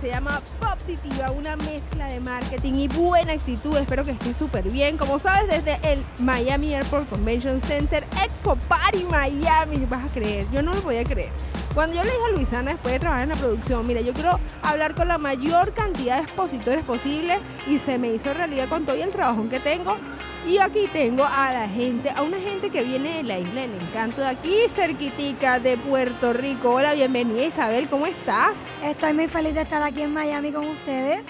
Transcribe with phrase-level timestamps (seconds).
[0.00, 3.76] se llama Positiva, una mezcla de marketing y buena actitud.
[3.76, 4.96] Espero que esté súper bien.
[4.96, 10.62] Como sabes, desde el Miami Airport Convention Center, Expo Party Miami, vas a creer, yo
[10.62, 11.30] no lo podía creer.
[11.74, 14.40] Cuando yo le dije a Luisana después de trabajar en la producción, mira, yo quiero
[14.62, 17.38] hablar con la mayor cantidad de expositores posible
[17.68, 19.98] y se me hizo realidad con todo el trabajo que tengo.
[20.46, 23.74] Y aquí tengo a la gente, a una gente que viene de la isla del
[23.74, 26.70] encanto de aquí, cerquitica de Puerto Rico.
[26.70, 28.54] Hola, bienvenida Isabel, ¿cómo estás?
[28.82, 31.26] Estoy muy feliz de estar aquí en Miami con ustedes.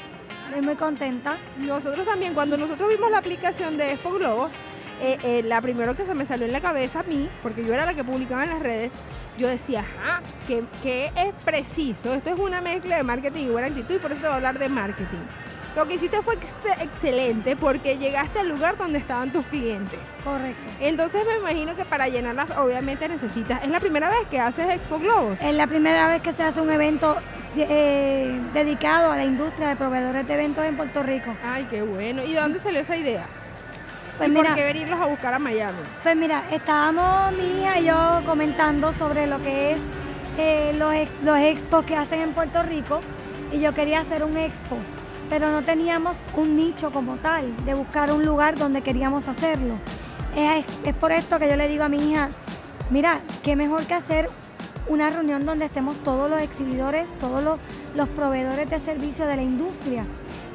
[0.46, 1.38] Estoy muy contenta.
[1.59, 4.48] Nosotros también, cuando nosotros vimos la aplicación de Expo Globo,
[5.01, 7.74] eh, eh, la primero que se me salió en la cabeza a mí, porque yo
[7.74, 8.92] era la que publicaba en las redes,
[9.38, 12.15] yo decía, ajá, que, es preciso.
[12.15, 14.37] Esto es una mezcla de marketing y buena actitud y por eso te voy a
[14.37, 15.18] hablar de marketing.
[15.77, 16.34] Lo que hiciste fue
[16.80, 20.01] excelente porque llegaste al lugar donde estaban tus clientes.
[20.24, 20.60] Correcto.
[20.80, 23.62] Entonces me imagino que para llenarlas obviamente necesitas.
[23.62, 25.41] ¿Es la primera vez que haces Expo Globos?
[25.41, 27.16] Es la primera vez que se hace un evento
[27.57, 31.35] eh, dedicado a la industria de proveedores de eventos en Puerto Rico.
[31.45, 32.24] Ay, qué bueno.
[32.24, 33.27] ¿Y de dónde salió esa idea?
[34.18, 35.79] Pues por qué venirlos a buscar a Miami?
[36.02, 39.79] Pues mira, estábamos mi hija y yo comentando sobre lo que es
[40.37, 40.93] eh, los,
[41.24, 43.01] los expos que hacen en Puerto Rico
[43.51, 44.77] y yo quería hacer un expo,
[45.30, 49.76] pero no teníamos un nicho como tal, de buscar un lugar donde queríamos hacerlo.
[50.37, 52.30] Es, es por esto que yo le digo a mi hija,
[52.90, 54.28] mira, qué mejor que hacer
[54.88, 57.60] una reunión donde estemos todos los exhibidores, todos los,
[57.95, 60.04] los proveedores de servicio de la industria,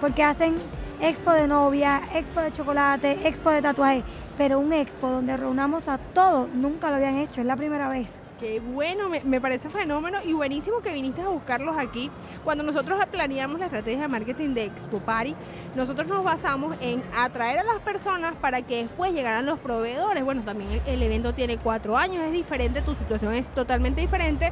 [0.01, 0.55] porque hacen
[1.01, 4.03] expo de novia, expo de chocolate, expo de tatuaje,
[4.37, 8.19] pero un expo donde reunamos a todos, nunca lo habían hecho, es la primera vez.
[8.39, 12.11] Qué bueno, me, parece fenómeno y buenísimo que viniste a buscarlos aquí.
[12.43, 15.33] Cuando nosotros planeamos la estrategia de marketing de Expo Party,
[15.73, 20.21] nosotros nos basamos en atraer a las personas para que después llegaran los proveedores.
[20.25, 24.51] Bueno, también el, evento tiene cuatro años, es diferente, tu situación es totalmente diferente,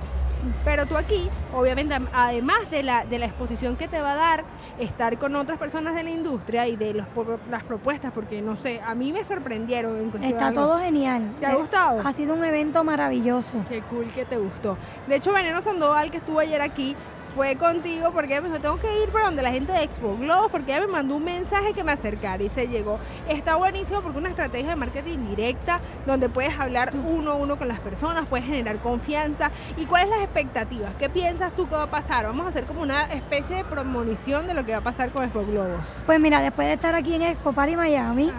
[0.64, 4.44] pero tú aquí, obviamente, además de la, de la exposición que te va a dar,
[4.80, 8.96] estar con otras personas de la industria y de las propuestas, porque no sé, a
[8.96, 10.12] mí me sorprendieron.
[10.22, 11.32] Está todo genial.
[11.40, 12.02] ¿Te ha gustado?
[12.06, 13.56] Ha sido un evento maravilloso.
[13.70, 14.78] Qué cool que te gustó.
[15.08, 16.96] De hecho, Veneno Sandoval, que estuvo ayer aquí,
[17.36, 20.50] fue contigo porque me dijo, tengo que ir para donde la gente de Expo Globo
[20.50, 23.00] porque ella me mandó un mensaje que me acercara y se llegó.
[23.28, 27.68] Está buenísimo porque una estrategia de marketing directa donde puedes hablar uno a uno con
[27.68, 29.52] las personas, puedes generar confianza.
[29.78, 30.94] ¿Y cuáles las expectativas?
[30.96, 32.26] ¿Qué piensas tú que va a pasar?
[32.26, 35.24] Vamos a hacer como una especie de premonición de lo que va a pasar con
[35.24, 36.04] Expo Globos.
[36.06, 38.32] Pues mira, después de estar aquí en Expo Party Miami,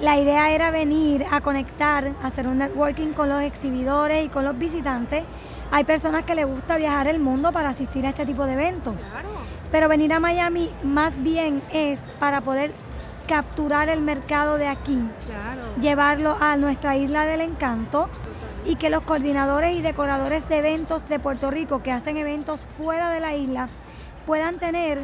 [0.00, 4.44] la idea era venir a conectar, a hacer un networking con los exhibidores y con
[4.44, 5.24] los visitantes.
[5.72, 8.94] Hay personas que les gusta viajar el mundo para asistir a este tipo de eventos.
[9.72, 12.72] Pero venir a Miami más bien es para poder
[13.26, 14.98] capturar el mercado de aquí,
[15.80, 18.08] llevarlo a nuestra isla del encanto
[18.64, 23.10] y que los coordinadores y decoradores de eventos de Puerto Rico que hacen eventos fuera
[23.10, 23.68] de la isla
[24.26, 25.02] puedan tener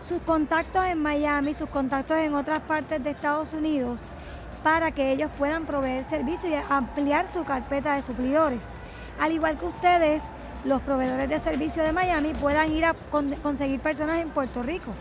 [0.00, 4.00] sus contactos en Miami, sus contactos en otras partes de Estados Unidos
[4.62, 8.64] para que ellos puedan proveer servicios y ampliar su carpeta de suplidores
[9.20, 10.22] al igual que ustedes,
[10.64, 12.94] los proveedores de servicio de Miami, puedan ir a
[13.42, 14.92] conseguir personas en Puerto Rico.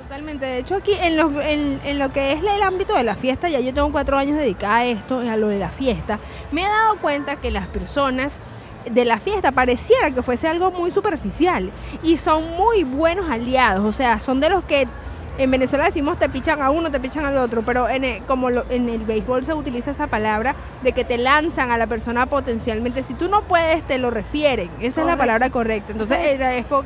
[0.00, 0.46] Totalmente.
[0.46, 3.60] De hecho, aquí en lo, en, lo que es el ámbito de la fiesta, ya
[3.60, 6.18] yo tengo cuatro años dedicada a esto, a lo de la fiesta,
[6.52, 8.38] me he dado cuenta que las personas
[8.88, 11.70] de la fiesta pareciera que fuese algo muy superficial
[12.02, 14.86] y son muy buenos aliados, o sea, son de los que
[15.38, 18.88] en Venezuela decimos te pichan a uno, te pichan al otro, pero en como en
[18.88, 23.02] el béisbol se utiliza esa palabra de que te lanzan a la persona potencialmente.
[23.02, 24.70] Si tú no puedes, te lo refieren.
[24.80, 25.92] Esa es la palabra correcta.
[25.92, 26.18] Entonces,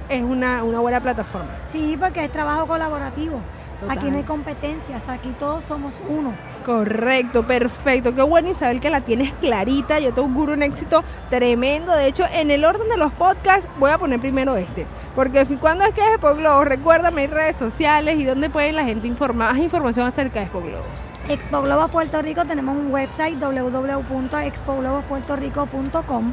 [0.09, 1.49] es una, una buena plataforma.
[1.73, 3.41] Sí, porque es trabajo colaborativo.
[3.89, 6.33] Aquí no hay competencias, aquí todos somos uno.
[6.65, 8.15] Correcto, perfecto.
[8.15, 10.01] Qué bueno Isabel que la tienes clarita.
[10.01, 11.93] Yo te auguro un éxito tremendo.
[11.93, 14.87] De hecho, en el orden de los podcasts voy a poner primero este.
[15.15, 16.35] Porque cuando es que es Expo
[16.65, 20.63] recuérdame mis redes sociales y dónde pueden la gente informar más información acerca de Expo
[20.63, 21.11] Globos.
[21.29, 26.33] Expo Globos Puerto Rico tenemos un website www.expoglobosportorico.com.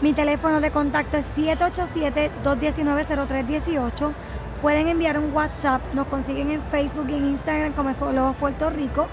[0.00, 4.12] Mi teléfono de contacto es 787-219-0318
[4.62, 8.70] pueden enviar un WhatsApp, nos consiguen en Facebook y en Instagram como Expo Globos Puerto
[8.70, 9.06] Rico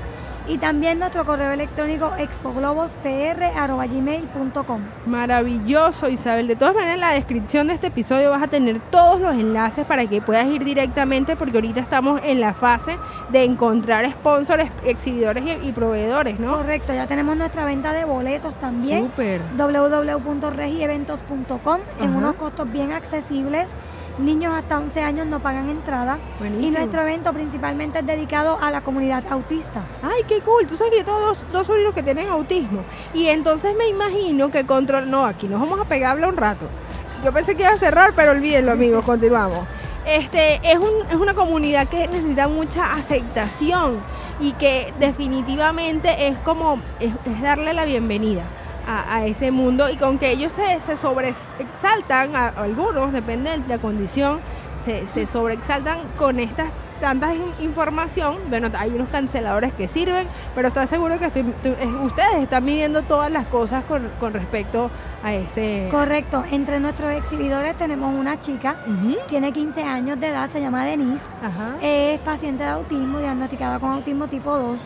[0.47, 4.81] y también nuestro correo electrónico expoglobospr.gmail.com.
[5.05, 6.47] Maravilloso, Isabel.
[6.47, 9.83] De todas maneras, en la descripción de este episodio vas a tener todos los enlaces
[9.85, 12.97] para que puedas ir directamente, porque ahorita estamos en la fase
[13.29, 16.55] de encontrar sponsors, exhibidores y, proveedores, ¿no?
[16.57, 19.05] Correcto, ya tenemos nuestra venta de boletos también.
[19.05, 19.41] Súper.
[19.57, 23.71] www.regieventos.com en unos costos bien accesibles
[24.19, 26.17] niños hasta 11 años no pagan entrada.
[26.59, 29.83] Y nuestro evento principalmente es dedicado a la comunidad autista.
[30.01, 30.65] Ay, qué cool.
[30.67, 32.81] Tú sabes que yo tengo dos, dos sobrinos que tienen autismo.
[33.13, 35.09] Y entonces me imagino que control...
[35.09, 36.67] No, aquí nos vamos a pegarle un rato.
[37.23, 39.03] Yo pensé que iba a cerrar, pero olvídenlo, amigos.
[39.05, 39.65] Continuamos.
[40.05, 44.01] Este, es, un, es una comunidad que necesita mucha aceptación
[44.39, 47.11] y que definitivamente es como, es,
[47.41, 48.43] darle la bienvenida.
[48.89, 53.79] A, ese mundo y con que ellos se, se sobreexaltan, a, algunos, depende de la
[53.79, 54.39] condición,
[54.85, 56.69] se, se sobreexaltan con estas
[56.99, 63.03] tanta información, bueno, hay unos canceladores que sirven, pero estoy seguro que ustedes están midiendo
[63.03, 64.89] todas las cosas con, respecto
[65.23, 65.87] a ese...
[65.91, 68.77] Correcto, entre nuestros exhibidores tenemos una chica,
[69.27, 71.25] tiene 15 años de edad, se llama Denise,
[71.81, 74.79] es paciente de autismo, diagnosticada con autismo tipo 2,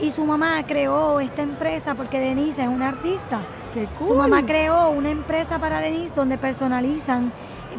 [0.00, 3.40] y su mamá creó esta empresa porque Denise es una artista.
[3.74, 4.08] Qué cool.
[4.08, 7.32] Su mamá creó una empresa para Denise donde personalizan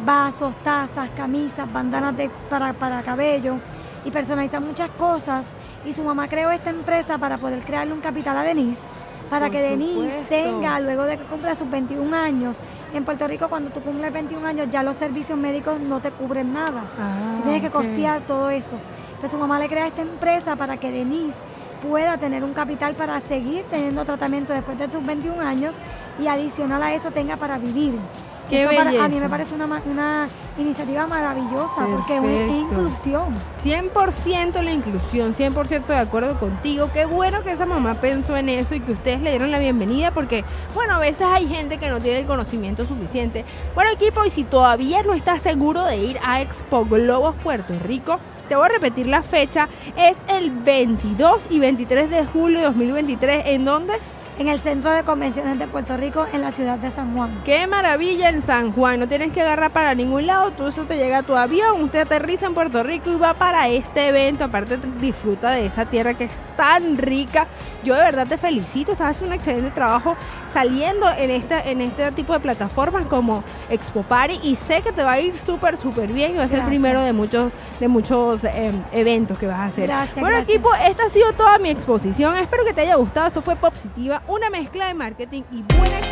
[0.04, 3.56] vasos, tazas, camisas, bandanas de, para, para cabello
[4.04, 5.48] y personaliza muchas cosas.
[5.84, 8.82] Y su mamá creó esta empresa para poder crearle un capital a Denise,
[9.28, 12.58] para que Denise tenga, luego de que cumpla sus 21 años,
[12.94, 16.52] en Puerto Rico cuando tú cumples 21 años ya los servicios médicos no te cubren
[16.52, 16.84] nada.
[16.98, 18.76] Ah, tienes que costear todo eso.
[19.08, 21.36] Entonces su mamá le crea esta empresa para que Denise
[21.82, 25.76] pueda tener un capital para seguir teniendo tratamiento después de sus 21 años
[26.20, 27.94] y adicional a eso tenga para vivir
[28.50, 30.28] a mí me parece una,
[30.58, 33.34] iniciativa maravillosa porque es inclusión.
[33.62, 36.90] 100% la inclusión, 100% de acuerdo contigo.
[36.92, 40.10] Qué bueno que esa mamá pensó en eso y que ustedes le dieron la bienvenida
[40.10, 40.44] porque,
[40.74, 43.44] bueno, a veces hay gente que no tiene el conocimiento suficiente.
[43.74, 48.18] Bueno, equipo, y si todavía no estás seguro de ir a Expo Globos Puerto Rico,
[48.48, 49.68] te voy a repetir la fecha.
[49.96, 53.46] Es el 22 y 23 de julio de 2023.
[53.46, 54.21] ¿En dónde es?
[54.38, 57.42] En el Centro de Convenciones de Puerto Rico en la ciudad de San Juan.
[57.44, 60.96] Qué maravilla en San Juan, no tienes que agarrar para ningún lado, tú eso te
[60.96, 64.78] llega a tu avión, usted aterriza en Puerto Rico y va para este evento, aparte
[65.00, 67.46] disfruta de esa tierra que es tan rica.
[67.84, 70.16] Yo de verdad te felicito, estás haciendo un excelente trabajo
[70.52, 75.02] saliendo en este, en este tipo de plataformas como Expo Party y sé que te
[75.02, 77.88] va a ir súper, súper bien y va a ser el primero de muchos, de
[77.88, 79.86] muchos em, eventos que vas a hacer.
[79.86, 83.42] Gracias, bueno equipo, esta ha sido toda mi exposición, espero que te haya gustado, esto
[83.42, 86.11] fue Positiva una mezcla de marketing y buena.